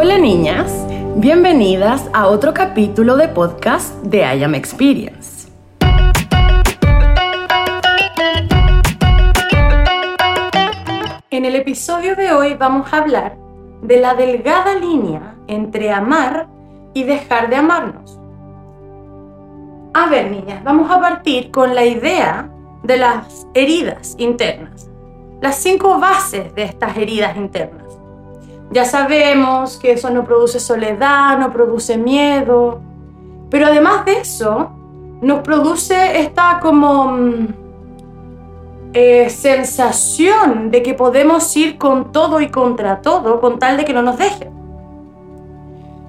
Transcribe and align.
Hola 0.00 0.16
niñas, 0.16 0.86
bienvenidas 1.16 2.08
a 2.12 2.28
otro 2.28 2.54
capítulo 2.54 3.16
de 3.16 3.26
podcast 3.26 3.92
de 4.04 4.18
I 4.18 4.44
Am 4.44 4.54
Experience. 4.54 5.48
En 11.30 11.44
el 11.44 11.56
episodio 11.56 12.14
de 12.14 12.30
hoy 12.30 12.54
vamos 12.54 12.92
a 12.92 12.98
hablar 12.98 13.38
de 13.82 13.96
la 13.98 14.14
delgada 14.14 14.76
línea 14.76 15.34
entre 15.48 15.90
amar 15.90 16.46
y 16.94 17.02
dejar 17.02 17.50
de 17.50 17.56
amarnos. 17.56 18.20
A 19.94 20.08
ver, 20.08 20.30
niñas, 20.30 20.62
vamos 20.62 20.88
a 20.92 21.00
partir 21.00 21.50
con 21.50 21.74
la 21.74 21.84
idea 21.84 22.48
de 22.84 22.98
las 22.98 23.48
heridas 23.52 24.14
internas, 24.18 24.88
las 25.40 25.56
cinco 25.56 25.98
bases 25.98 26.54
de 26.54 26.62
estas 26.62 26.96
heridas 26.96 27.36
internas. 27.36 27.87
Ya 28.70 28.84
sabemos 28.84 29.78
que 29.78 29.92
eso 29.92 30.10
no 30.10 30.24
produce 30.24 30.60
soledad, 30.60 31.38
no 31.38 31.52
produce 31.52 31.96
miedo, 31.96 32.80
pero 33.50 33.66
además 33.66 34.04
de 34.04 34.18
eso, 34.18 34.70
nos 35.22 35.40
produce 35.40 36.20
esta 36.20 36.60
como 36.60 37.12
mm, 37.12 37.48
eh, 38.92 39.30
sensación 39.30 40.70
de 40.70 40.82
que 40.82 40.94
podemos 40.94 41.56
ir 41.56 41.78
con 41.78 42.12
todo 42.12 42.40
y 42.40 42.50
contra 42.50 43.00
todo 43.00 43.40
con 43.40 43.58
tal 43.58 43.76
de 43.78 43.84
que 43.84 43.92
no 43.92 44.02
nos 44.02 44.18
dejen. 44.18 44.50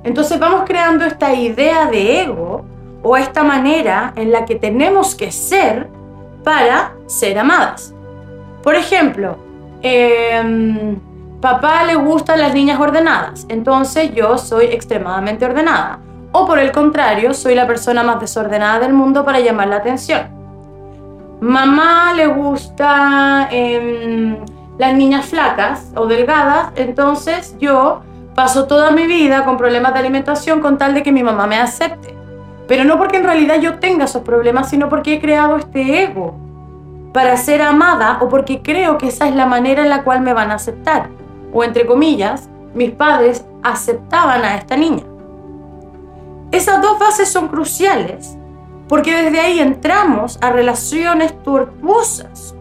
Entonces 0.04 0.40
vamos 0.40 0.64
creando 0.66 1.06
esta 1.06 1.34
idea 1.34 1.86
de 1.86 2.22
ego 2.22 2.66
o 3.04 3.16
esta 3.16 3.44
manera 3.44 4.14
en 4.16 4.32
la 4.32 4.46
que 4.46 4.56
tenemos 4.56 5.16
que 5.16 5.32
ser 5.32 5.90
para 6.44 6.94
ser 7.06 7.40
amadas. 7.40 7.94
Por 8.64 8.76
ejemplo, 8.76 9.38
eh, 9.82 10.96
papá 11.42 11.84
le 11.86 11.96
gustan 11.96 12.40
las 12.40 12.54
niñas 12.54 12.80
ordenadas, 12.80 13.46
entonces 13.50 14.14
yo 14.14 14.38
soy 14.38 14.66
extremadamente 14.66 15.46
ordenada. 15.46 16.00
O 16.32 16.46
por 16.46 16.60
el 16.60 16.72
contrario, 16.72 17.34
soy 17.34 17.56
la 17.56 17.66
persona 17.66 18.04
más 18.04 18.20
desordenada 18.20 18.80
del 18.80 18.94
mundo 18.94 19.26
para 19.26 19.40
llamar 19.40 19.68
la 19.70 19.78
atención. 19.78 20.28
Mamá 21.42 22.14
le 22.14 22.28
gusta 22.28 23.48
em, 23.52 24.38
las 24.78 24.94
niñas 24.94 25.26
flacas 25.26 25.92
o 25.96 26.06
delgadas, 26.06 26.68
entonces 26.76 27.56
yo 27.60 28.02
paso 28.36 28.68
toda 28.68 28.92
mi 28.92 29.08
vida 29.08 29.46
con 29.46 29.58
problemas 29.58 29.94
de 29.94 30.00
alimentación 30.00 30.60
con 30.60 30.78
tal 30.78 30.94
de 30.94 31.02
que 31.02 31.12
mi 31.12 31.24
mamá 31.24 31.48
me 31.48 31.58
acepte. 31.58 32.16
Pero 32.68 32.84
no 32.84 32.98
porque 32.98 33.18
en 33.18 33.24
realidad 33.24 33.60
yo 33.60 33.80
tenga 33.80 34.06
esos 34.06 34.22
problemas, 34.22 34.70
sino 34.70 34.90
porque 34.90 35.16
he 35.16 35.22
creado 35.22 35.56
este 35.56 36.04
ego 36.04 36.38
para 37.14 37.36
ser 37.38 37.64
amada 37.64 38.20
o 38.22 38.30
porque 38.30 38.62
creo 38.62 39.00
que 39.00 39.08
esa 39.08 39.28
es 39.28 39.34
la 39.34 39.48
manera 39.48 39.82
en 39.82 39.90
la 39.90 40.04
cual 40.04 40.22
me 40.22 40.34
van 40.34 40.52
a 40.52 40.56
aceptar 40.56 41.19
o 41.54 41.64
entre 41.64 41.86
comillas, 41.86 42.50
mis 42.74 42.92
padres 42.92 43.46
aceptaban 43.64 44.44
a 44.44 44.56
esta 44.56 44.76
niña. 44.78 45.04
Esas 46.52 46.82
dos 46.82 46.98
bases 46.98 47.30
son 47.30 47.48
cruciales 47.48 48.38
porque 48.88 49.16
desde 49.16 49.40
ahí 49.40 49.60
entramos 49.60 50.40
a 50.42 50.50
relaciones 50.50 51.42
tortuosas, 51.44 52.56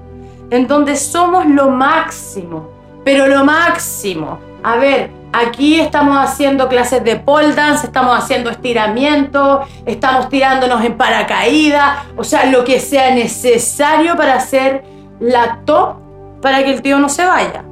en 0.51 0.69
donde 0.69 0.95
somos 0.95 1.47
lo 1.47 1.71
máximo, 1.71 2.69
pero 3.03 3.27
lo 3.27 3.45
máximo. 3.45 4.39
A 4.63 4.77
ver, 4.77 5.11
aquí 5.33 5.81
estamos 5.81 6.19
haciendo 6.19 6.69
clases 6.69 7.03
de 7.03 7.17
pole 7.17 7.55
dance, 7.55 7.87
estamos 7.87 8.17
haciendo 8.17 8.51
estiramiento, 8.51 9.63
estamos 9.87 10.29
tirándonos 10.29 10.85
en 10.85 10.99
paracaídas, 10.99 12.01
o 12.15 12.25
sea, 12.25 12.45
lo 12.45 12.63
que 12.63 12.79
sea 12.79 13.15
necesario 13.15 14.15
para 14.15 14.35
hacer 14.35 14.85
la 15.21 15.61
top 15.65 15.97
para 16.43 16.63
que 16.63 16.73
el 16.73 16.83
tío 16.83 16.99
no 16.99 17.09
se 17.09 17.25
vaya. 17.25 17.65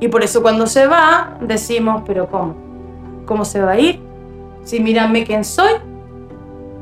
Y 0.00 0.08
por 0.08 0.24
eso 0.24 0.42
cuando 0.42 0.66
se 0.66 0.86
va, 0.86 1.36
decimos, 1.40 2.02
pero 2.06 2.28
¿cómo? 2.28 2.54
¿Cómo 3.26 3.44
se 3.44 3.60
va 3.60 3.72
a 3.72 3.78
ir? 3.78 4.00
Si 4.64 4.80
mírame 4.80 5.24
quién 5.24 5.44
soy, 5.44 5.72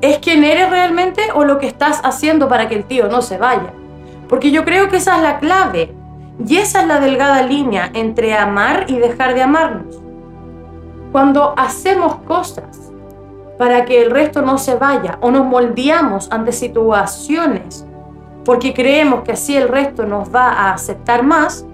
¿es 0.01 0.19
quién 0.19 0.45
eres 0.45 0.71
realmente 0.71 1.23
o 1.35 1.45
lo 1.45 1.59
que 1.59 1.67
estás 1.67 2.01
haciendo 2.05 2.49
para 2.49 2.69
que 2.69 2.77
el 2.77 2.85
tío 2.85 3.09
no 3.09 3.21
se 3.21 3.37
vaya? 3.39 3.73
Porque 4.29 4.51
yo 4.51 4.65
creo 4.65 4.89
que 4.89 4.99
esa 4.99 5.17
es 5.17 5.23
la 5.23 5.39
clave. 5.39 5.95
Y 6.47 6.57
esa 6.57 6.83
es 6.83 6.87
la 6.87 7.01
delgada 7.01 7.43
línea 7.43 7.91
entre 7.95 8.33
amar 8.35 8.85
y 8.89 8.99
dejar 8.99 9.35
de 9.35 9.43
amarnos. 9.43 10.01
Cuando 11.11 11.53
hacemos 11.57 12.17
cosas 12.27 12.93
para 13.59 13.85
que 13.85 14.01
el 14.01 14.13
resto 14.13 14.41
no 14.41 14.57
se 14.57 14.77
vaya 14.77 15.19
o 15.21 15.33
nos 15.33 15.45
moldeamos 15.45 16.31
ante 16.31 16.53
situaciones 16.53 17.85
porque 18.49 18.73
creemos 18.73 19.25
que 19.25 19.33
así 19.33 19.57
el 19.57 19.69
resto 19.69 20.07
nos 20.07 20.35
va 20.35 20.49
a 20.49 20.73
aceptar 20.73 21.23
más, 21.23 21.67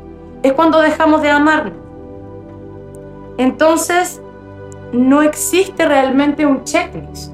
es 0.44 0.52
cuando 0.52 0.80
dejamos 0.80 1.22
de 1.22 1.30
amarnos. 1.30 1.72
Entonces, 3.38 4.20
no 4.92 5.22
existe 5.22 5.86
realmente 5.86 6.44
un 6.46 6.62
checklist. 6.64 7.32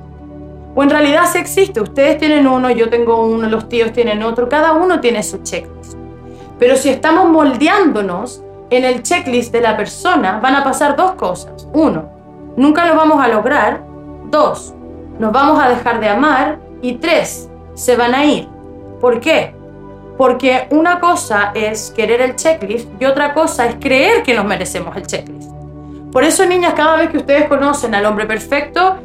O 0.77 0.83
en 0.85 0.91
realidad 0.91 1.25
sí 1.31 1.39
existe. 1.39 1.81
Ustedes 1.81 2.19
tienen 2.19 2.47
uno, 2.47 2.71
yo 2.71 2.89
tengo 2.89 3.27
uno, 3.27 3.49
los 3.49 3.69
tíos 3.69 3.93
tienen 3.93 4.23
otro, 4.23 4.49
cada 4.49 4.73
uno 4.73 5.01
tiene 5.01 5.25
su 5.25 5.43
checklist. 5.43 5.99
Pero 6.61 6.77
si 6.77 6.89
estamos 6.89 7.29
moldeándonos 7.29 8.45
en 8.71 8.85
el 8.85 9.03
checklist 9.03 9.53
de 9.53 9.61
la 9.61 9.77
persona, 9.77 10.39
van 10.41 10.55
a 10.55 10.63
pasar 10.63 10.95
dos 10.95 11.13
cosas. 11.13 11.67
Uno, 11.73 12.09
nunca 12.57 12.87
lo 12.87 12.95
vamos 12.95 13.21
a 13.21 13.27
lograr. 13.27 13.83
Dos, 14.27 14.73
nos 15.19 15.33
vamos 15.33 15.61
a 15.61 15.69
dejar 15.69 15.99
de 15.99 16.09
amar. 16.09 16.61
Y 16.81 16.95
tres, 16.95 17.51
se 17.75 17.97
van 17.97 18.15
a 18.15 18.25
ir. 18.25 18.49
¿Por 19.01 19.19
qué? 19.19 19.60
Porque 20.21 20.67
una 20.69 21.01
cosa 21.01 21.51
es 21.55 21.91
querer 21.97 22.21
el 22.21 22.37
checklist 22.37 22.91
y 23.01 23.07
otra 23.07 23.33
cosa 23.33 23.65
es 23.65 23.77
creer 23.77 24.23
que 24.23 24.35
nos 24.35 24.45
merecemos 24.45 24.95
el 24.95 25.07
checklist. 25.07 25.51
Por 26.13 26.25
eso, 26.25 26.45
niñas, 26.45 26.75
cada 26.75 26.99
vez 26.99 27.09
que 27.09 27.17
ustedes 27.17 27.49
conocen 27.49 27.95
al 27.95 28.05
hombre 28.05 28.27
perfecto, 28.27 28.99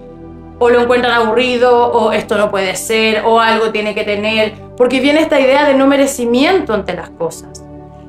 o 0.59 0.69
lo 0.69 0.81
encuentran 0.81 1.13
aburrido, 1.13 1.89
o 1.89 2.11
esto 2.11 2.37
no 2.37 2.51
puede 2.51 2.75
ser, 2.75 3.23
o 3.23 3.39
algo 3.39 3.71
tiene 3.71 3.95
que 3.95 4.03
tener, 4.03 4.55
porque 4.75 4.99
viene 4.99 5.21
esta 5.21 5.39
idea 5.39 5.65
de 5.65 5.75
no 5.75 5.87
merecimiento 5.87 6.73
ante 6.73 6.93
las 6.93 7.11
cosas. 7.11 7.63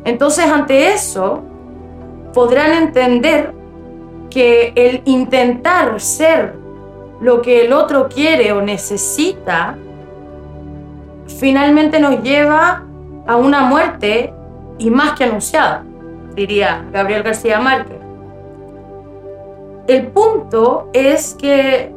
Entonces, 0.04 0.46
ante 0.46 0.88
eso, 0.88 1.44
podrán 2.34 2.72
entender 2.72 3.52
que 4.30 4.72
el 4.74 5.02
intentar 5.04 6.00
ser 6.00 6.54
lo 7.20 7.40
que 7.40 7.66
el 7.66 7.72
otro 7.72 8.08
quiere 8.08 8.50
o 8.50 8.62
necesita, 8.62 9.78
finalmente 11.38 12.00
nos 12.00 12.20
lleva 12.24 12.82
a 13.26 13.36
una 13.36 13.62
muerte 13.62 14.32
y 14.78 14.90
más 14.90 15.12
que 15.12 15.24
anunciada, 15.24 15.84
diría 16.34 16.84
Gabriel 16.92 17.22
García 17.22 17.58
Márquez. 17.60 17.96
El 19.86 20.08
punto 20.08 20.90
es 20.92 21.34
que 21.34 21.94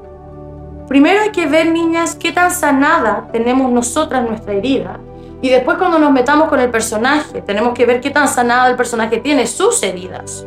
primero 0.87 1.21
hay 1.21 1.31
que 1.31 1.47
ver, 1.47 1.71
niñas, 1.71 2.15
qué 2.15 2.31
tan 2.31 2.51
sanada 2.51 3.27
tenemos 3.31 3.71
nosotras 3.71 4.27
nuestra 4.27 4.53
herida. 4.53 4.99
Y 5.41 5.49
después 5.49 5.77
cuando 5.77 5.99
nos 5.99 6.11
metamos 6.11 6.49
con 6.49 6.59
el 6.59 6.69
personaje, 6.69 7.41
tenemos 7.41 7.73
que 7.73 7.85
ver 7.85 8.01
qué 8.01 8.09
tan 8.09 8.27
sanada 8.27 8.69
el 8.69 8.75
personaje 8.75 9.17
tiene 9.17 9.47
sus 9.47 9.81
heridas. 9.83 10.45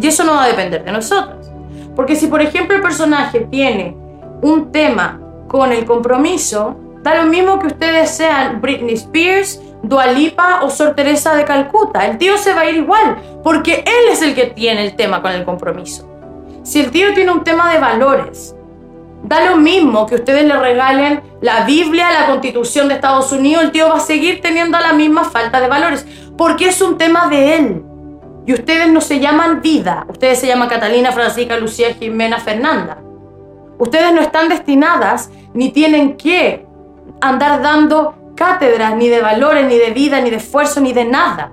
Y 0.00 0.06
eso 0.06 0.24
no 0.24 0.32
va 0.32 0.44
a 0.44 0.48
depender 0.48 0.84
de 0.84 0.92
nosotras. 0.92 1.52
Porque 1.94 2.16
si, 2.16 2.28
por 2.28 2.40
ejemplo, 2.40 2.74
el 2.74 2.82
personaje 2.82 3.40
tiene 3.40 3.96
un 4.40 4.72
tema 4.72 5.20
con 5.48 5.70
el 5.70 5.84
compromiso, 5.84 6.76
da 7.02 7.22
lo 7.22 7.30
mismo 7.30 7.58
que 7.58 7.66
ustedes 7.66 8.10
sean 8.10 8.60
Britney 8.60 8.94
Spears, 8.94 9.60
Dualipa 9.82 10.60
o 10.62 10.70
Sor 10.70 10.94
Teresa 10.94 11.34
de 11.34 11.44
Calcuta. 11.44 12.06
El 12.06 12.18
tío 12.18 12.38
se 12.38 12.54
va 12.54 12.62
a 12.62 12.70
ir 12.70 12.76
igual, 12.76 13.16
porque 13.42 13.84
él 13.86 14.12
es 14.12 14.22
el 14.22 14.34
que 14.34 14.46
tiene 14.46 14.84
el 14.84 14.96
tema 14.96 15.20
con 15.22 15.32
el 15.32 15.44
compromiso. 15.44 16.08
Si 16.62 16.80
el 16.80 16.90
tío 16.90 17.12
tiene 17.14 17.32
un 17.32 17.42
tema 17.42 17.72
de 17.72 17.80
valores, 17.80 18.54
da 19.24 19.44
lo 19.44 19.56
mismo 19.56 20.06
que 20.06 20.16
ustedes 20.16 20.44
le 20.44 20.56
regalen 20.56 21.22
la 21.40 21.64
Biblia, 21.64 22.12
la 22.12 22.26
Constitución 22.26 22.88
de 22.88 22.94
Estados 22.94 23.32
Unidos, 23.32 23.64
el 23.64 23.72
tío 23.72 23.88
va 23.88 23.96
a 23.96 24.00
seguir 24.00 24.40
teniendo 24.40 24.78
la 24.78 24.92
misma 24.92 25.24
falta 25.24 25.60
de 25.60 25.68
valores, 25.68 26.06
porque 26.36 26.66
es 26.66 26.80
un 26.80 26.96
tema 26.98 27.28
de 27.28 27.56
él. 27.56 27.84
Y 28.46 28.52
ustedes 28.52 28.88
no 28.88 29.00
se 29.00 29.20
llaman 29.20 29.62
vida, 29.62 30.06
ustedes 30.08 30.38
se 30.38 30.46
llaman 30.46 30.68
Catalina, 30.68 31.12
Francisca, 31.12 31.56
Lucía, 31.56 31.94
Jimena, 31.94 32.38
Fernanda. 32.38 32.98
Ustedes 33.78 34.12
no 34.12 34.20
están 34.20 34.48
destinadas 34.48 35.30
ni 35.54 35.70
tienen 35.70 36.16
que 36.16 36.66
andar 37.20 37.62
dando 37.62 38.14
ni 38.96 39.08
de 39.08 39.20
valores, 39.20 39.66
ni 39.66 39.76
de 39.76 39.90
vida, 39.90 40.20
ni 40.20 40.30
de 40.30 40.36
esfuerzo, 40.36 40.80
ni 40.80 40.92
de 40.92 41.04
nada. 41.04 41.52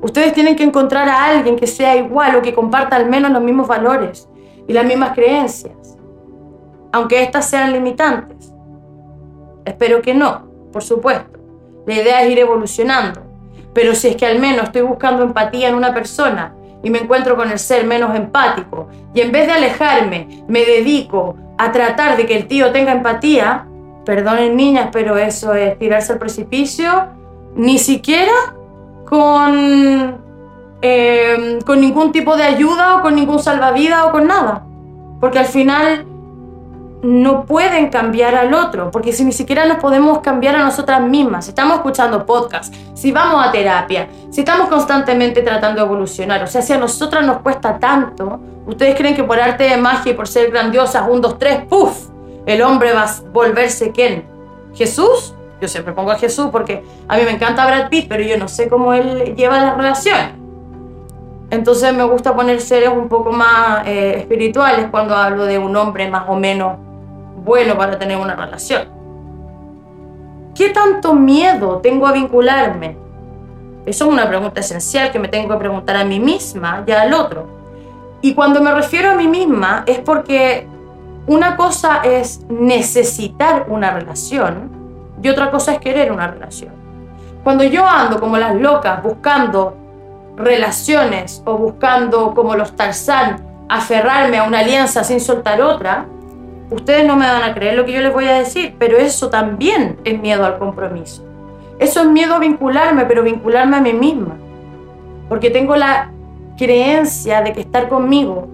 Ustedes 0.00 0.32
tienen 0.32 0.56
que 0.56 0.62
encontrar 0.62 1.08
a 1.08 1.24
alguien 1.24 1.56
que 1.56 1.66
sea 1.66 1.96
igual 1.96 2.36
o 2.36 2.42
que 2.42 2.54
comparta 2.54 2.96
al 2.96 3.08
menos 3.08 3.30
los 3.32 3.42
mismos 3.42 3.66
valores 3.66 4.28
y 4.66 4.72
las 4.72 4.84
mismas 4.84 5.12
creencias, 5.14 5.96
aunque 6.92 7.22
éstas 7.22 7.48
sean 7.48 7.72
limitantes. 7.72 8.52
Espero 9.64 10.00
que 10.00 10.14
no, 10.14 10.48
por 10.72 10.82
supuesto. 10.82 11.38
La 11.86 11.94
idea 11.94 12.22
es 12.22 12.30
ir 12.30 12.38
evolucionando. 12.38 13.22
Pero 13.72 13.94
si 13.94 14.08
es 14.08 14.16
que 14.16 14.26
al 14.26 14.38
menos 14.40 14.64
estoy 14.64 14.82
buscando 14.82 15.22
empatía 15.22 15.68
en 15.68 15.74
una 15.74 15.94
persona 15.94 16.54
y 16.82 16.90
me 16.90 16.98
encuentro 16.98 17.36
con 17.36 17.50
el 17.50 17.58
ser 17.58 17.86
menos 17.86 18.14
empático 18.16 18.88
y 19.14 19.20
en 19.20 19.30
vez 19.30 19.46
de 19.46 19.52
alejarme 19.52 20.44
me 20.48 20.64
dedico 20.64 21.36
a 21.58 21.70
tratar 21.70 22.16
de 22.16 22.26
que 22.26 22.36
el 22.36 22.46
tío 22.46 22.72
tenga 22.72 22.92
empatía, 22.92 23.67
perdonen 24.08 24.56
niñas, 24.56 24.88
pero 24.90 25.18
eso 25.18 25.52
es 25.52 25.78
tirarse 25.78 26.14
al 26.14 26.18
precipicio, 26.18 27.08
ni 27.54 27.78
siquiera 27.78 28.32
con 29.04 30.16
eh, 30.80 31.58
con 31.66 31.78
ningún 31.82 32.10
tipo 32.10 32.34
de 32.34 32.44
ayuda 32.44 32.96
o 32.96 33.02
con 33.02 33.14
ningún 33.14 33.38
salvavidas 33.38 34.06
o 34.06 34.12
con 34.12 34.26
nada. 34.26 34.64
Porque 35.20 35.40
al 35.40 35.44
final 35.44 36.06
no 37.02 37.44
pueden 37.44 37.90
cambiar 37.90 38.34
al 38.34 38.54
otro, 38.54 38.90
porque 38.90 39.12
si 39.12 39.26
ni 39.26 39.32
siquiera 39.32 39.66
nos 39.66 39.76
podemos 39.76 40.20
cambiar 40.20 40.56
a 40.56 40.64
nosotras 40.64 41.02
mismas, 41.02 41.44
si 41.44 41.50
estamos 41.50 41.74
escuchando 41.76 42.24
podcast, 42.24 42.74
si 42.94 43.12
vamos 43.12 43.46
a 43.46 43.52
terapia, 43.52 44.08
si 44.30 44.40
estamos 44.40 44.70
constantemente 44.70 45.42
tratando 45.42 45.82
de 45.82 45.86
evolucionar, 45.86 46.42
o 46.42 46.46
sea, 46.46 46.62
si 46.62 46.72
a 46.72 46.78
nosotras 46.78 47.26
nos 47.26 47.40
cuesta 47.42 47.78
tanto, 47.78 48.40
¿ustedes 48.66 48.96
creen 48.96 49.14
que 49.14 49.24
por 49.24 49.38
arte 49.38 49.64
de 49.64 49.76
magia 49.76 50.12
y 50.12 50.14
por 50.14 50.26
ser 50.26 50.50
grandiosas, 50.50 51.04
un, 51.10 51.20
dos, 51.20 51.38
tres, 51.38 51.60
puff, 51.68 52.08
el 52.46 52.62
hombre 52.62 52.92
va 52.92 53.04
a 53.04 53.20
volverse 53.32 53.92
quién? 53.92 54.24
¿Jesús? 54.74 55.34
Yo 55.60 55.68
siempre 55.68 55.92
pongo 55.92 56.12
a 56.12 56.16
Jesús 56.16 56.48
porque 56.52 56.84
a 57.08 57.16
mí 57.16 57.22
me 57.24 57.32
encanta 57.32 57.66
Brad 57.66 57.88
Pitt, 57.88 58.06
pero 58.08 58.22
yo 58.22 58.38
no 58.38 58.48
sé 58.48 58.68
cómo 58.68 58.94
él 58.94 59.34
lleva 59.36 59.60
las 59.60 59.76
relaciones. 59.76 60.30
Entonces 61.50 61.94
me 61.94 62.04
gusta 62.04 62.36
poner 62.36 62.60
seres 62.60 62.90
un 62.90 63.08
poco 63.08 63.32
más 63.32 63.86
eh, 63.86 64.16
espirituales 64.18 64.86
cuando 64.90 65.16
hablo 65.16 65.46
de 65.46 65.58
un 65.58 65.74
hombre 65.76 66.08
más 66.08 66.24
o 66.28 66.36
menos 66.36 66.76
bueno 67.44 67.76
para 67.76 67.98
tener 67.98 68.18
una 68.18 68.36
relación. 68.36 68.88
¿Qué 70.54 70.70
tanto 70.70 71.14
miedo 71.14 71.78
tengo 71.78 72.06
a 72.06 72.12
vincularme? 72.12 72.96
Eso 73.86 74.04
es 74.04 74.10
una 74.10 74.28
pregunta 74.28 74.60
esencial 74.60 75.10
que 75.10 75.18
me 75.18 75.28
tengo 75.28 75.48
que 75.48 75.56
preguntar 75.56 75.96
a 75.96 76.04
mí 76.04 76.20
misma 76.20 76.84
y 76.86 76.90
al 76.90 77.14
otro. 77.14 77.46
Y 78.20 78.34
cuando 78.34 78.60
me 78.60 78.74
refiero 78.74 79.10
a 79.10 79.14
mí 79.14 79.26
misma 79.26 79.84
es 79.86 79.98
porque 80.00 80.66
una 81.28 81.56
cosa 81.56 82.00
es 82.02 82.40
necesitar 82.48 83.66
una 83.68 83.90
relación 83.90 84.70
y 85.22 85.28
otra 85.28 85.50
cosa 85.50 85.74
es 85.74 85.78
querer 85.78 86.10
una 86.10 86.26
relación. 86.26 86.72
Cuando 87.44 87.64
yo 87.64 87.86
ando 87.86 88.18
como 88.18 88.38
las 88.38 88.54
locas 88.54 89.02
buscando 89.02 89.76
relaciones 90.36 91.42
o 91.44 91.58
buscando 91.58 92.34
como 92.34 92.56
los 92.56 92.74
Tarzán 92.74 93.44
aferrarme 93.68 94.38
a 94.38 94.44
una 94.44 94.60
alianza 94.60 95.04
sin 95.04 95.20
soltar 95.20 95.60
otra, 95.60 96.06
ustedes 96.70 97.06
no 97.06 97.16
me 97.16 97.26
van 97.26 97.42
a 97.42 97.54
creer 97.54 97.74
lo 97.74 97.84
que 97.84 97.92
yo 97.92 98.00
les 98.00 98.12
voy 98.12 98.26
a 98.26 98.38
decir, 98.38 98.76
pero 98.78 98.96
eso 98.96 99.28
también 99.28 99.98
es 100.04 100.18
miedo 100.18 100.46
al 100.46 100.58
compromiso. 100.58 101.24
Eso 101.78 102.00
es 102.00 102.06
miedo 102.06 102.36
a 102.36 102.38
vincularme, 102.38 103.04
pero 103.04 103.22
vincularme 103.22 103.76
a 103.76 103.80
mí 103.80 103.92
misma. 103.92 104.36
Porque 105.28 105.50
tengo 105.50 105.76
la 105.76 106.10
creencia 106.56 107.42
de 107.42 107.52
que 107.52 107.60
estar 107.60 107.90
conmigo 107.90 108.48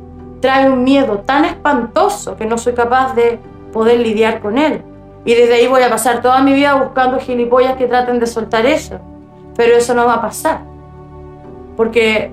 trae 0.45 0.69
un 0.69 0.85
miedo 0.85 1.21
tan 1.21 1.47
espantoso 1.47 2.37
que 2.37 2.45
no 2.45 2.59
soy 2.59 2.75
capaz 2.75 3.15
de 3.15 3.39
poder 3.73 3.99
lidiar 4.01 4.41
con 4.41 4.59
él. 4.59 4.83
Y 5.25 5.33
desde 5.33 5.55
ahí 5.55 5.67
voy 5.67 5.83
a 5.83 5.89
pasar 5.89 6.21
toda 6.21 6.43
mi 6.43 6.53
vida 6.53 6.75
buscando 6.75 7.19
gilipollas 7.19 7.77
que 7.77 7.87
traten 7.87 8.21
de 8.21 8.27
soltar 8.27 8.67
eso. 8.67 8.99
Pero 9.57 9.75
eso 9.75 9.95
no 9.95 10.05
va 10.05 10.17
a 10.17 10.21
pasar. 10.21 10.61
Porque 11.79 12.31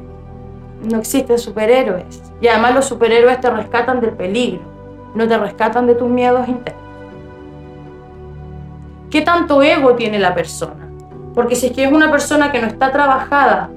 no 0.84 0.98
existen 0.98 1.40
superhéroes. 1.40 2.22
Y 2.42 2.50
además 2.50 2.76
los 2.76 2.86
superhéroes 2.86 3.40
te 3.40 3.50
rescatan 3.50 4.02
del 4.02 4.12
peligro 4.12 4.70
no 5.16 5.28
te 5.28 5.38
rescatan 5.38 5.88
de 5.88 5.96
tus 5.96 6.10
miedos 6.10 6.48
internos. 6.48 6.82
¿Qué 9.10 9.22
tanto 9.22 9.62
ego 9.62 9.96
tiene 9.96 10.20
la 10.20 10.34
persona? 10.34 10.90
Porque 11.34 11.56
si 11.56 11.68
es 11.68 11.72
que 11.74 11.86
es 11.86 11.92
una 11.92 12.10
persona 12.12 12.52
que 12.52 12.62
no 12.62 12.68
está 12.68 12.92
trabajada, 12.92 13.70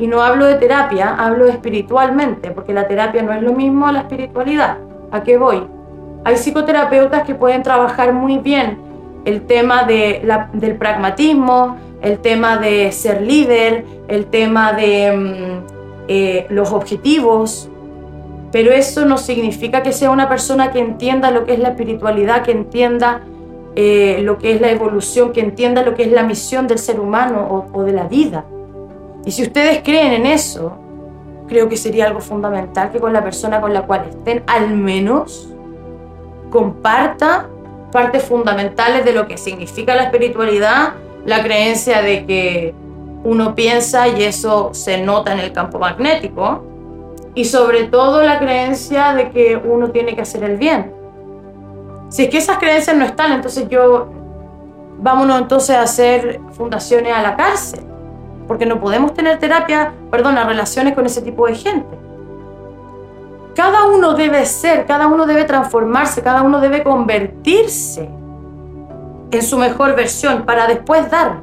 y 0.00 0.06
no 0.06 0.22
hablo 0.22 0.46
de 0.46 0.56
terapia, 0.56 1.14
hablo 1.14 1.46
espiritualmente, 1.46 2.50
porque 2.50 2.72
la 2.72 2.88
terapia 2.88 3.22
no 3.22 3.32
es 3.32 3.42
lo 3.42 3.52
mismo 3.52 3.86
a 3.86 3.92
la 3.92 4.00
espiritualidad. 4.00 4.78
¿A 5.12 5.22
qué 5.22 5.36
voy? 5.36 5.62
Hay 6.24 6.36
psicoterapeutas 6.36 7.24
que 7.24 7.34
pueden 7.34 7.62
trabajar 7.62 8.12
muy 8.12 8.38
bien 8.38 8.78
el 9.24 9.42
tema 9.42 9.84
de 9.84 10.26
del 10.54 10.76
pragmatismo, 10.76 11.76
el 12.02 12.18
tema 12.18 12.56
de 12.56 12.90
ser 12.92 13.20
líder, 13.20 13.84
el 14.08 14.26
tema 14.26 14.72
de 14.72 15.12
mm, 15.12 16.06
eh, 16.08 16.46
los 16.48 16.72
objetivos, 16.72 17.68
pero 18.52 18.72
eso 18.72 19.04
no 19.04 19.18
significa 19.18 19.82
que 19.82 19.92
sea 19.92 20.10
una 20.10 20.28
persona 20.28 20.72
que 20.72 20.80
entienda 20.80 21.30
lo 21.30 21.44
que 21.44 21.52
es 21.52 21.58
la 21.60 21.68
espiritualidad, 21.68 22.42
que 22.42 22.52
entienda 22.52 23.20
eh, 23.76 24.20
lo 24.22 24.38
que 24.38 24.52
es 24.52 24.60
la 24.60 24.70
evolución, 24.70 25.32
que 25.32 25.40
entienda 25.40 25.82
lo 25.82 25.94
que 25.94 26.02
es 26.02 26.10
la 26.10 26.24
misión 26.24 26.66
del 26.66 26.78
ser 26.78 26.98
humano 26.98 27.68
o, 27.72 27.84
de 27.84 27.92
la 27.92 28.04
vida. 28.04 28.44
Y 29.24 29.30
si 29.32 29.42
ustedes 29.42 29.82
creen 29.82 30.12
en 30.12 30.26
eso, 30.26 30.78
creo 31.48 31.68
que 31.68 31.76
sería 31.76 32.06
algo 32.06 32.20
fundamental 32.20 32.90
que 32.90 33.00
con 33.00 33.12
la 33.12 33.22
persona 33.22 33.60
con 33.60 33.74
la 33.74 33.82
cual 33.82 34.06
estén, 34.08 34.42
al 34.46 34.70
menos 34.70 35.52
comparta 36.50 37.48
partes 37.92 38.22
fundamentales 38.22 39.04
de 39.04 39.12
lo 39.12 39.26
que 39.26 39.36
significa 39.36 39.94
la 39.94 40.04
espiritualidad, 40.04 40.94
la 41.26 41.42
creencia 41.42 42.02
de 42.02 42.24
que 42.24 42.74
uno 43.24 43.54
piensa 43.54 44.08
y 44.08 44.22
eso 44.22 44.70
se 44.72 45.02
nota 45.02 45.32
en 45.32 45.40
el 45.40 45.52
campo 45.52 45.78
magnético, 45.78 46.64
y 47.34 47.44
sobre 47.44 47.84
todo 47.84 48.22
la 48.22 48.38
creencia 48.38 49.12
de 49.14 49.30
que 49.30 49.56
uno 49.56 49.90
tiene 49.90 50.14
que 50.14 50.22
hacer 50.22 50.42
el 50.44 50.56
bien. 50.56 50.92
Si 52.08 52.24
es 52.24 52.30
que 52.30 52.38
esas 52.38 52.58
creencias 52.58 52.96
no 52.96 53.04
están, 53.04 53.32
entonces 53.32 53.68
yo, 53.68 54.08
vámonos 54.98 55.40
entonces 55.40 55.76
a 55.76 55.82
hacer 55.82 56.40
fundaciones 56.52 57.12
a 57.12 57.22
la 57.22 57.36
cárcel, 57.36 57.84
porque 58.50 58.66
no 58.66 58.80
podemos 58.80 59.14
tener 59.14 59.38
terapia, 59.38 59.92
perdón, 60.10 60.34
relaciones 60.34 60.96
con 60.96 61.06
ese 61.06 61.22
tipo 61.22 61.46
de 61.46 61.54
gente. 61.54 61.96
Cada 63.54 63.86
uno 63.86 64.14
debe 64.14 64.44
ser, 64.44 64.86
cada 64.86 65.06
uno 65.06 65.24
debe 65.24 65.44
transformarse, 65.44 66.20
cada 66.20 66.42
uno 66.42 66.58
debe 66.58 66.82
convertirse 66.82 68.10
en 69.30 69.42
su 69.44 69.56
mejor 69.56 69.94
versión 69.94 70.46
para 70.46 70.66
después 70.66 71.08
dar. 71.08 71.42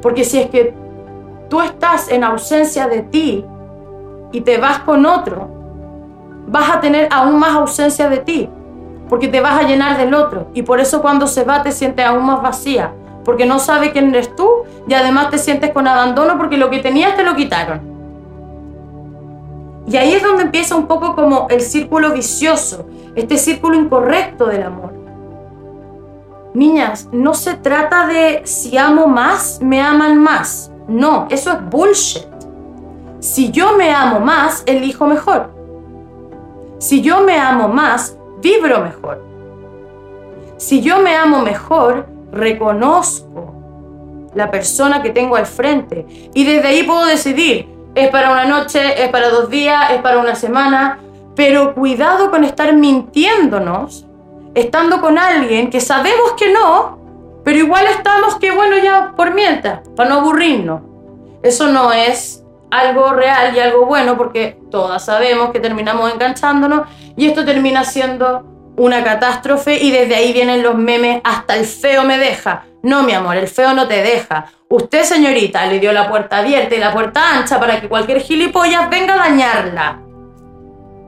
Porque 0.00 0.24
si 0.24 0.40
es 0.40 0.48
que 0.48 0.74
tú 1.50 1.60
estás 1.60 2.08
en 2.08 2.24
ausencia 2.24 2.88
de 2.88 3.02
ti, 3.02 3.44
y 4.32 4.40
te 4.40 4.56
vas 4.56 4.78
con 4.78 5.04
otro, 5.04 5.50
vas 6.46 6.70
a 6.70 6.80
tener 6.80 7.06
aún 7.12 7.38
más 7.38 7.52
ausencia 7.52 8.08
de 8.08 8.16
ti, 8.16 8.48
porque 9.10 9.28
te 9.28 9.42
vas 9.42 9.62
a 9.62 9.68
llenar 9.68 9.98
del 9.98 10.14
otro. 10.14 10.46
Y 10.54 10.62
por 10.62 10.80
eso 10.80 11.02
cuando 11.02 11.26
se 11.26 11.44
va 11.44 11.62
te 11.62 11.70
sientes 11.70 12.06
aún 12.06 12.24
más 12.24 12.40
vacía, 12.40 12.94
porque 13.26 13.44
no 13.44 13.58
sabe 13.58 13.92
quién 13.92 14.08
eres 14.08 14.34
tú 14.34 14.64
y 14.88 14.94
además 14.94 15.30
te 15.30 15.38
sientes 15.38 15.70
con 15.70 15.86
abandono 15.86 16.36
porque 16.36 16.56
lo 16.56 16.70
que 16.70 16.80
tenías 16.80 17.16
te 17.16 17.22
lo 17.22 17.34
quitaron. 17.34 17.92
Y 19.86 19.96
ahí 19.96 20.12
es 20.14 20.22
donde 20.22 20.42
empieza 20.42 20.76
un 20.76 20.86
poco 20.86 21.14
como 21.14 21.48
el 21.50 21.60
círculo 21.60 22.12
vicioso, 22.12 22.86
este 23.14 23.36
círculo 23.36 23.76
incorrecto 23.76 24.46
del 24.46 24.62
amor. 24.62 24.92
Niñas, 26.54 27.08
no 27.12 27.34
se 27.34 27.54
trata 27.54 28.06
de 28.06 28.42
si 28.44 28.76
amo 28.76 29.06
más, 29.06 29.60
me 29.62 29.80
aman 29.80 30.18
más. 30.18 30.70
No, 30.86 31.26
eso 31.30 31.52
es 31.52 31.70
bullshit. 31.70 32.26
Si 33.20 33.50
yo 33.50 33.76
me 33.76 33.92
amo 33.92 34.20
más, 34.20 34.62
elijo 34.66 35.06
mejor. 35.06 35.50
Si 36.78 37.00
yo 37.00 37.22
me 37.22 37.38
amo 37.38 37.68
más, 37.68 38.16
vibro 38.42 38.80
mejor. 38.80 39.22
Si 40.56 40.82
yo 40.82 41.00
me 41.00 41.16
amo 41.16 41.40
mejor, 41.40 42.06
reconozco 42.32 43.51
la 44.34 44.50
persona 44.50 45.02
que 45.02 45.10
tengo 45.10 45.36
al 45.36 45.46
frente. 45.46 46.06
Y 46.34 46.44
desde 46.44 46.68
ahí 46.68 46.82
puedo 46.82 47.04
decidir, 47.06 47.68
es 47.94 48.08
para 48.08 48.30
una 48.32 48.44
noche, 48.44 49.02
es 49.02 49.08
para 49.10 49.28
dos 49.30 49.50
días, 49.50 49.90
es 49.92 50.00
para 50.00 50.18
una 50.18 50.34
semana. 50.34 50.98
Pero 51.34 51.74
cuidado 51.74 52.30
con 52.30 52.44
estar 52.44 52.74
mintiéndonos, 52.74 54.06
estando 54.54 55.00
con 55.00 55.18
alguien 55.18 55.70
que 55.70 55.80
sabemos 55.80 56.32
que 56.36 56.52
no, 56.52 56.98
pero 57.44 57.58
igual 57.58 57.86
estamos 57.86 58.36
que 58.36 58.50
bueno 58.50 58.76
ya 58.78 59.12
por 59.16 59.34
mientras, 59.34 59.88
para 59.96 60.10
no 60.10 60.20
aburrirnos. 60.20 60.82
Eso 61.42 61.68
no 61.68 61.92
es 61.92 62.42
algo 62.70 63.10
real 63.12 63.54
y 63.54 63.60
algo 63.60 63.86
bueno 63.86 64.16
porque 64.16 64.58
todas 64.70 65.04
sabemos 65.04 65.50
que 65.50 65.60
terminamos 65.60 66.12
enganchándonos 66.12 66.88
y 67.16 67.26
esto 67.26 67.44
termina 67.44 67.84
siendo 67.84 68.44
una 68.82 69.04
catástrofe 69.04 69.80
y 69.80 69.92
desde 69.92 70.16
ahí 70.16 70.32
vienen 70.32 70.60
los 70.60 70.74
memes 70.76 71.20
hasta 71.22 71.54
el 71.54 71.66
feo 71.66 72.02
me 72.02 72.18
deja. 72.18 72.64
No, 72.82 73.04
mi 73.04 73.12
amor, 73.12 73.36
el 73.36 73.46
feo 73.46 73.74
no 73.74 73.86
te 73.86 74.02
deja. 74.02 74.46
Usted, 74.68 75.04
señorita, 75.04 75.66
le 75.66 75.78
dio 75.78 75.92
la 75.92 76.10
puerta 76.10 76.38
abierta 76.38 76.74
y 76.74 76.80
la 76.80 76.92
puerta 76.92 77.38
ancha 77.38 77.60
para 77.60 77.80
que 77.80 77.88
cualquier 77.88 78.20
gilipollas 78.20 78.90
venga 78.90 79.14
a 79.14 79.28
dañarla. 79.28 80.00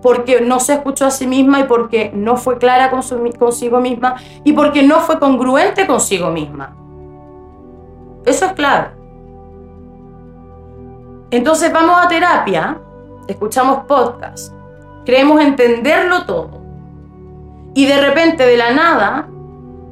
Porque 0.02 0.40
no 0.40 0.60
se 0.60 0.74
escuchó 0.74 1.06
a 1.06 1.10
sí 1.10 1.26
misma 1.26 1.58
y 1.58 1.64
porque 1.64 2.12
no 2.14 2.36
fue 2.36 2.58
clara 2.58 2.92
con 2.92 3.02
consigo 3.32 3.80
misma 3.80 4.14
y 4.44 4.52
porque 4.52 4.84
no 4.84 5.00
fue 5.00 5.18
congruente 5.18 5.84
consigo 5.88 6.30
misma. 6.30 6.76
Eso 8.24 8.44
es 8.44 8.52
clave. 8.52 8.90
Entonces 11.32 11.72
vamos 11.72 11.96
a 12.00 12.06
terapia, 12.06 12.78
escuchamos 13.26 13.84
podcast, 13.86 14.52
creemos 15.04 15.40
entenderlo 15.40 16.24
todo. 16.24 16.63
Y 17.74 17.86
de 17.86 18.00
repente, 18.00 18.46
de 18.46 18.56
la 18.56 18.72
nada, 18.72 19.28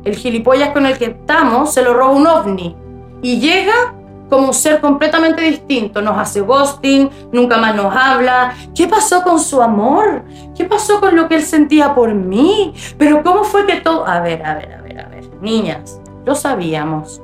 el 0.05 0.17
gilipollas 0.17 0.71
con 0.71 0.87
el 0.87 0.99
que 0.99 1.07
estamos 1.07 1.73
se 1.73 1.83
lo 1.83 1.95
roba 1.95 2.12
un 2.12 2.27
ovni. 2.27 2.77
Y 3.23 3.41
llega 3.41 3.95
como 4.29 4.49
un 4.49 4.55
ser 4.55 4.81
completamente 4.81 5.43
distinto. 5.43 6.01
Nos 6.01 6.17
hace 6.17 6.41
ghosting, 6.41 7.11
nunca 7.33 7.59
más 7.59 7.75
nos 7.75 7.95
habla. 7.95 8.55
¿Qué 8.75 8.89
pasó 8.89 9.23
con 9.23 9.39
su 9.39 9.61
amor? 9.61 10.23
¿Qué 10.57 10.65
pasó 10.65 11.01
con 11.01 11.15
lo 11.15 11.29
que 11.29 11.35
él 11.35 11.43
sentía 11.43 11.95
por 11.95 12.15
mí? 12.15 12.73
Pero 12.97 13.23
¿cómo 13.23 13.45
fue 13.45 13.67
que 13.67 13.81
todo... 13.81 14.07
A 14.07 14.21
ver, 14.21 14.45
a 14.47 14.55
ver, 14.55 14.73
a 14.73 14.83
ver, 14.83 15.01
a 15.01 15.09
ver. 15.09 15.29
Niñas, 15.41 16.01
lo 16.25 16.35
sabíamos. 16.35 17.21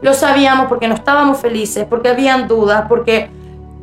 Lo 0.00 0.14
sabíamos 0.14 0.68
porque 0.68 0.86
no 0.86 0.94
estábamos 0.94 1.38
felices, 1.38 1.86
porque 1.88 2.10
habían 2.10 2.46
dudas, 2.46 2.84
porque 2.88 3.30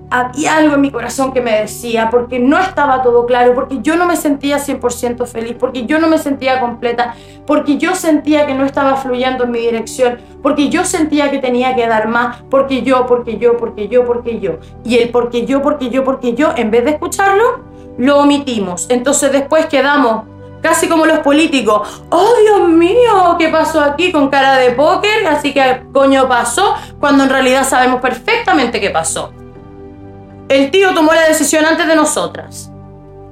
había 0.09 0.57
algo 0.57 0.75
en 0.75 0.81
mi 0.81 0.91
corazón 0.91 1.33
que 1.33 1.41
me 1.41 1.61
decía, 1.61 2.09
porque 2.09 2.39
no 2.39 2.59
estaba 2.59 3.01
todo 3.01 3.25
claro, 3.25 3.53
porque 3.55 3.79
yo 3.81 3.95
no 3.95 4.05
me 4.05 4.15
sentía 4.15 4.57
100% 4.57 5.25
feliz, 5.25 5.55
porque 5.59 5.85
yo 5.85 5.99
no 5.99 6.07
me 6.07 6.17
sentía 6.17 6.59
completa, 6.59 7.15
porque 7.45 7.77
yo 7.77 7.95
sentía 7.95 8.45
que 8.45 8.53
no 8.53 8.65
estaba 8.65 8.95
fluyendo 8.97 9.45
en 9.45 9.51
mi 9.51 9.59
dirección, 9.59 10.19
porque 10.41 10.69
yo 10.69 10.85
sentía 10.85 11.31
que 11.31 11.39
tenía 11.39 11.75
que 11.75 11.87
dar 11.87 12.07
más, 12.07 12.37
porque 12.49 12.83
yo, 12.83 13.05
porque 13.05 13.37
yo, 13.37 13.57
porque 13.57 13.87
yo, 13.87 14.05
porque 14.05 14.39
yo. 14.39 14.59
Y 14.83 14.97
el 14.97 15.09
porque 15.09 15.45
yo, 15.45 15.61
porque 15.61 15.89
yo, 15.89 16.03
porque 16.03 16.33
yo, 16.33 16.53
en 16.55 16.71
vez 16.71 16.85
de 16.85 16.91
escucharlo, 16.91 17.63
lo 17.97 18.19
omitimos. 18.19 18.87
Entonces 18.89 19.31
después 19.31 19.65
quedamos 19.67 20.25
casi 20.61 20.87
como 20.87 21.05
los 21.05 21.19
políticos. 21.19 22.03
¡Oh, 22.09 22.33
Dios 22.41 22.69
mío! 22.69 23.35
¿Qué 23.37 23.49
pasó 23.49 23.81
aquí 23.81 24.11
con 24.11 24.29
cara 24.29 24.57
de 24.57 24.71
póker? 24.71 25.27
Así 25.27 25.53
que 25.53 25.83
coño 25.93 26.27
pasó, 26.27 26.75
cuando 26.99 27.23
en 27.23 27.29
realidad 27.29 27.67
sabemos 27.67 28.01
perfectamente 28.01 28.79
qué 28.79 28.89
pasó. 28.89 29.31
El 30.47 30.71
tío 30.71 30.93
tomó 30.93 31.13
la 31.13 31.27
decisión 31.27 31.65
antes 31.65 31.87
de 31.87 31.95
nosotras. 31.95 32.71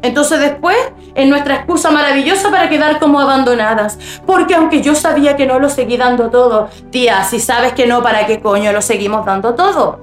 Entonces 0.02 0.40
después, 0.40 0.76
es 1.16 1.28
nuestra 1.30 1.56
excusa 1.56 1.90
maravillosa 1.90 2.52
para 2.52 2.70
quedar 2.70 3.00
como 3.00 3.20
abandonadas. 3.20 3.98
Porque 4.26 4.56
aunque 4.56 4.82
yo 4.82 4.96
sabía 4.96 5.36
que 5.36 5.46
no 5.46 5.60
lo 5.60 5.70
seguí 5.70 5.96
dando 5.96 6.30
todo, 6.30 6.68
tía, 6.92 7.24
si 7.24 7.40
sabes 7.40 7.74
que 7.74 7.88
no, 7.88 8.04
¿para 8.04 8.26
qué 8.26 8.42
coño 8.42 8.72
lo 8.74 8.82
seguimos 8.82 9.26
dando 9.26 9.56
todo? 9.56 10.00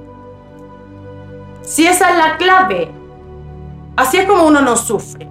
Si 1.62 1.86
esa 1.86 2.10
es 2.10 2.16
la 2.16 2.36
clave, 2.38 2.90
así 3.96 4.16
es 4.16 4.26
como 4.26 4.44
uno 4.44 4.62
no 4.62 4.76
sufre. 4.76 5.28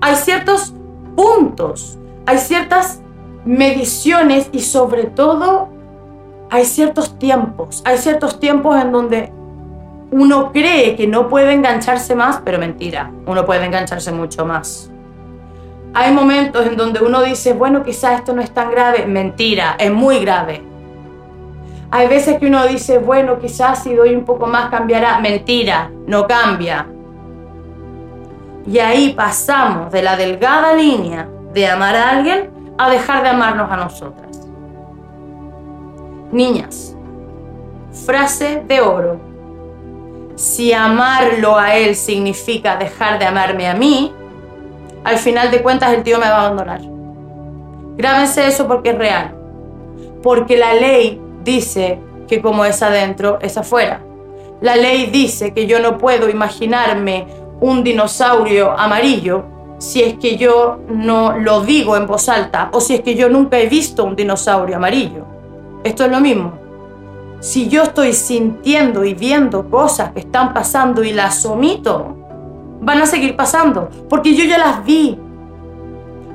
Hay 0.00 0.16
ciertos 0.16 0.74
puntos, 1.14 1.96
hay 2.26 2.38
ciertas 2.38 3.00
mediciones 3.44 4.48
y 4.52 4.60
sobre 4.60 5.04
todo 5.04 5.68
hay 6.50 6.64
ciertos 6.64 7.18
tiempos. 7.18 7.82
Hay 7.84 7.98
ciertos 7.98 8.40
tiempos 8.40 8.76
en 8.80 8.90
donde 8.90 9.32
uno 10.10 10.52
cree 10.52 10.96
que 10.96 11.06
no 11.06 11.28
puede 11.28 11.52
engancharse 11.52 12.14
más, 12.14 12.40
pero 12.44 12.58
mentira, 12.58 13.10
uno 13.26 13.46
puede 13.46 13.64
engancharse 13.64 14.10
mucho 14.10 14.44
más. 14.44 14.90
Hay 15.94 16.12
momentos 16.12 16.66
en 16.66 16.76
donde 16.76 17.00
uno 17.00 17.22
dice, 17.22 17.52
bueno, 17.52 17.82
quizás 17.82 18.18
esto 18.18 18.32
no 18.32 18.42
es 18.42 18.52
tan 18.52 18.70
grave, 18.70 19.06
mentira, 19.06 19.76
es 19.78 19.92
muy 19.92 20.20
grave. 20.20 20.62
Hay 21.92 22.08
veces 22.08 22.38
que 22.38 22.46
uno 22.46 22.66
dice, 22.66 22.98
bueno, 22.98 23.38
quizás 23.38 23.82
si 23.82 23.94
doy 23.94 24.14
un 24.14 24.24
poco 24.24 24.46
más 24.46 24.70
cambiará, 24.70 25.18
mentira, 25.20 25.90
no 26.06 26.26
cambia. 26.26 26.86
Y 28.66 28.78
ahí 28.78 29.12
pasamos 29.14 29.90
de 29.90 30.02
la 30.02 30.16
delgada 30.16 30.74
línea 30.74 31.28
de 31.52 31.66
amar 31.66 31.96
a 31.96 32.10
alguien 32.10 32.50
a 32.78 32.90
dejar 32.90 33.22
de 33.22 33.30
amarnos 33.30 33.70
a 33.70 33.76
nosotras. 33.76 34.48
Niñas, 36.30 36.96
frase 38.06 38.62
de 38.66 38.80
oro 38.80 39.29
si 40.40 40.72
amarlo 40.72 41.58
a 41.58 41.76
él 41.76 41.94
significa 41.94 42.76
dejar 42.76 43.18
de 43.18 43.26
amarme 43.26 43.68
a 43.68 43.74
mí, 43.74 44.10
al 45.04 45.18
final 45.18 45.50
de 45.50 45.60
cuentas 45.60 45.92
el 45.92 46.02
tío 46.02 46.18
me 46.18 46.30
va 46.30 46.36
a 46.36 46.46
abandonar. 46.46 46.80
Grábense 47.98 48.46
eso 48.46 48.66
porque 48.66 48.90
es 48.90 48.96
real. 48.96 49.34
Porque 50.22 50.56
la 50.56 50.72
ley 50.72 51.20
dice 51.44 52.00
que 52.26 52.40
como 52.40 52.64
es 52.64 52.82
adentro, 52.82 53.38
es 53.42 53.58
afuera. 53.58 54.00
La 54.62 54.76
ley 54.76 55.10
dice 55.12 55.52
que 55.52 55.66
yo 55.66 55.78
no 55.78 55.98
puedo 55.98 56.30
imaginarme 56.30 57.26
un 57.60 57.84
dinosaurio 57.84 58.70
amarillo 58.70 59.44
si 59.76 60.02
es 60.02 60.14
que 60.14 60.38
yo 60.38 60.78
no 60.88 61.36
lo 61.36 61.60
digo 61.60 61.98
en 61.98 62.06
voz 62.06 62.30
alta 62.30 62.70
o 62.72 62.80
si 62.80 62.94
es 62.94 63.02
que 63.02 63.14
yo 63.14 63.28
nunca 63.28 63.58
he 63.58 63.66
visto 63.66 64.04
un 64.04 64.16
dinosaurio 64.16 64.76
amarillo. 64.76 65.26
Esto 65.84 66.06
es 66.06 66.10
lo 66.10 66.20
mismo 66.20 66.59
si 67.40 67.68
yo 67.68 67.84
estoy 67.84 68.12
sintiendo 68.12 69.04
y 69.04 69.14
viendo 69.14 69.68
cosas 69.68 70.12
que 70.12 70.20
están 70.20 70.52
pasando 70.52 71.02
y 71.02 71.12
las 71.12 71.44
omito, 71.46 72.16
van 72.80 73.00
a 73.00 73.06
seguir 73.06 73.34
pasando, 73.34 73.88
porque 74.08 74.34
yo 74.34 74.44
ya 74.44 74.58
las 74.58 74.84
vi, 74.84 75.18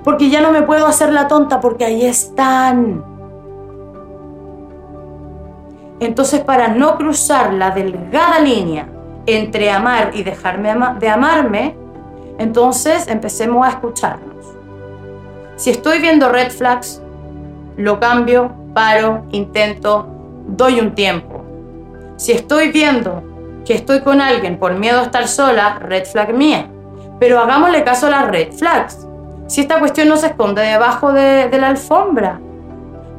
porque 0.04 0.30
ya 0.30 0.42
no 0.42 0.52
me 0.52 0.64
puedo 0.64 0.88
hacer 0.88 1.14
la 1.14 1.28
tonta, 1.28 1.62
porque 1.62 1.86
ahí 1.86 2.06
están. 2.06 3.04
Entonces, 6.00 6.42
para 6.42 6.70
no 6.70 6.98
cruzar 6.98 7.54
la 7.54 7.72
delgada 7.72 8.40
línea 8.40 8.88
entre 9.28 9.72
amar 9.72 10.12
y 10.14 10.24
dejarme 10.24 10.76
de 11.00 11.10
amarme, 11.10 11.76
entonces 12.38 13.08
empecemos 13.08 13.66
a 13.66 13.70
escucharnos. 13.70 14.46
Si 15.56 15.70
estoy 15.70 16.00
viendo 16.00 16.30
red 16.30 16.52
flags, 16.52 17.02
lo 17.78 18.00
cambio, 18.00 18.52
paro, 18.74 19.24
intento, 19.32 20.15
doy 20.48 20.80
un 20.80 20.96
tiempo. 20.96 21.44
Si 22.18 22.32
estoy 22.32 22.72
viendo 22.72 23.24
que 23.66 23.74
estoy 23.74 24.02
con 24.02 24.22
alguien 24.22 24.58
por 24.58 24.76
miedo 24.76 25.00
a 25.00 25.04
estar 25.04 25.28
sola, 25.28 25.80
red 25.80 26.06
flag 26.06 26.34
mía. 26.34 26.68
Pero 27.20 27.40
hagámosle 27.40 27.84
caso 27.84 28.08
a 28.08 28.12
las 28.12 28.28
red 28.28 28.54
flags. 28.54 29.06
Si 29.48 29.62
esta 29.62 29.80
cuestión 29.80 30.08
no 30.08 30.18
se 30.18 30.28
esconde 30.28 30.62
debajo 30.62 31.12
de, 31.12 31.50
la 31.58 31.70
alfombra. 31.70 32.40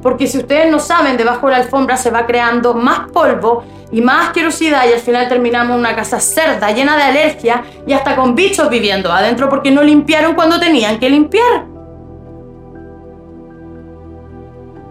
Porque 0.02 0.26
si 0.26 0.38
ustedes 0.38 0.70
no 0.70 0.78
saben, 0.78 1.16
debajo 1.16 1.46
de 1.46 1.52
la 1.52 1.58
alfombra 1.58 1.96
se 1.96 2.10
va 2.10 2.26
creando 2.26 2.74
más 2.74 3.10
polvo 3.10 3.64
y 3.90 4.00
más 4.00 4.28
asquerosidad 4.28 4.88
y 4.88 4.92
al 4.92 5.00
final 5.00 5.28
terminamos 5.28 5.74
en 5.74 5.80
una 5.80 5.96
casa 5.96 6.20
cerda, 6.20 6.70
llena 6.70 6.96
de 6.96 7.02
alergia 7.02 7.64
y 7.86 7.92
hasta 7.92 8.16
con 8.16 8.34
bichos 8.34 8.68
viviendo 8.68 9.12
adentro 9.12 9.48
porque 9.48 9.70
no 9.70 9.82
limpiaron 9.82 10.34
cuando 10.34 10.60
tenían 10.60 10.98
que 10.98 11.10
limpiar. 11.10 11.64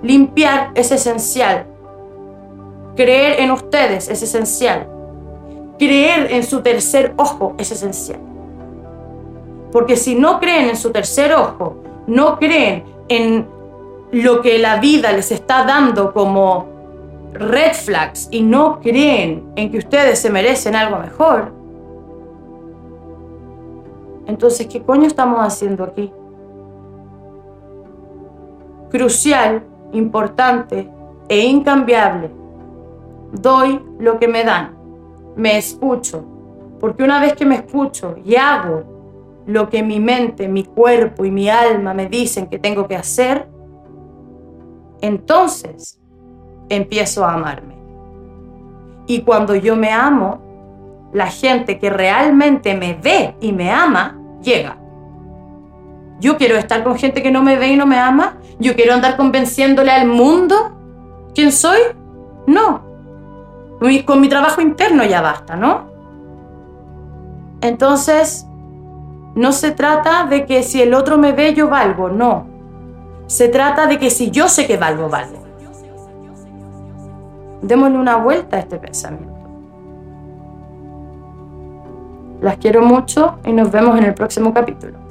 Limpiar 0.02 0.72
es 0.76 0.92
esencial 0.92 1.66
Creer 2.96 3.42
en 3.42 3.52
ustedes 3.52 4.10
es 4.10 4.22
esencial. 4.22 4.88
Creer 5.78 6.32
en 6.32 6.44
su 6.44 6.62
tercer 6.62 7.14
ojo 7.18 7.54
es 7.58 7.72
esencial. 7.72 8.20
Porque 9.72 9.98
si 9.98 10.16
no 10.16 10.40
creen 10.40 10.70
en 10.70 10.78
su 10.78 10.92
tercer 10.92 11.34
ojo, 11.34 11.84
no 12.08 12.38
creen 12.38 12.86
en 13.10 13.46
lo 14.12 14.42
que 14.42 14.58
la 14.60 14.80
vida 14.80 15.12
les 15.12 15.32
está 15.32 15.66
dando 15.66 16.14
como 16.14 16.68
red 17.34 17.74
flags 17.74 18.30
y 18.32 18.42
no 18.42 18.80
creen 18.80 19.52
en 19.58 19.70
que 19.70 19.80
ustedes 19.80 20.20
se 20.20 20.30
merecen 20.30 20.76
algo 20.76 20.98
mejor, 20.98 21.52
entonces, 24.28 24.68
¿qué 24.68 24.82
coño 24.82 25.06
estamos 25.06 25.40
haciendo 25.42 25.84
aquí? 25.84 26.12
Crucial, 28.90 29.64
importante 29.92 30.90
e 31.28 31.40
incambiable 31.42 32.45
doy 33.32 33.82
lo 34.00 34.20
que 34.20 34.28
me 34.28 34.44
dan, 34.44 34.76
me 35.36 35.58
escucho, 35.58 36.26
porque 36.80 37.04
una 37.04 37.20
vez 37.20 37.34
que 37.34 37.46
me 37.46 37.56
escucho 37.56 38.16
y 38.24 38.36
hago 38.36 39.44
lo 39.46 39.70
que 39.70 39.84
mi 39.84 40.00
mente, 40.00 40.48
mi 40.48 40.64
cuerpo 40.64 41.26
y 41.26 41.32
mi 41.32 41.50
alma 41.50 41.94
me 41.94 42.08
dicen 42.08 42.48
que 42.48 42.60
tengo 42.60 42.88
que 42.88 42.96
hacer, 42.96 43.48
entonces 45.02 46.00
empiezo 46.70 47.26
a 47.26 47.34
amarme. 47.34 47.76
Y 49.08 49.22
cuando 49.22 49.56
yo 49.56 49.76
me 49.76 49.92
amo, 49.92 50.42
la 51.14 51.28
gente 51.28 51.80
que 51.80 51.90
realmente 51.90 52.76
me 52.76 52.94
ve 52.94 53.36
y 53.40 53.54
me 53.54 53.72
ama, 53.72 54.20
llega. 54.42 54.78
Yo 56.20 56.38
quiero 56.38 56.56
estar 56.56 56.84
con 56.84 56.98
gente 56.98 57.22
que 57.22 57.32
no 57.32 57.44
me 57.44 57.58
ve 57.58 57.68
y 57.70 57.76
no 57.76 57.86
me 57.86 58.00
ama. 58.00 58.38
Yo 58.60 58.76
quiero 58.76 58.94
andar 58.94 59.18
convenciéndole 59.18 59.92
al 59.92 60.08
mundo 60.08 60.56
quién 61.34 61.52
soy. 61.52 61.80
No, 62.48 62.85
con 64.06 64.22
mi 64.22 64.30
trabajo 64.30 64.62
interno 64.62 65.04
ya 65.04 65.22
basta, 65.22 65.56
¿no? 65.56 65.86
Entonces, 67.62 68.48
no 69.36 69.52
se 69.52 69.72
trata 69.72 70.26
de 70.26 70.46
que 70.46 70.64
si 70.64 70.82
el 70.82 70.94
otro 70.94 71.18
me 71.18 71.34
ve 71.34 71.54
yo 71.54 71.70
valgo, 71.70 72.10
no. 72.10 72.48
Se 73.28 73.48
trata 73.50 73.88
de 73.88 74.00
que 74.00 74.10
si 74.10 74.32
yo 74.32 74.48
sé 74.48 74.68
que 74.68 74.78
valgo, 74.78 75.10
valgo. 75.10 75.44
Démosle 77.62 77.98
una 77.98 78.18
vuelta 78.18 78.58
a 78.58 78.60
este 78.60 78.78
pensamiento. 78.78 79.34
Las 82.42 82.58
quiero 82.58 82.82
mucho 82.82 83.40
y 83.46 83.52
nos 83.54 83.72
vemos 83.72 83.98
en 83.98 84.06
el 84.06 84.14
próximo 84.14 84.54
capítulo. 84.54 85.05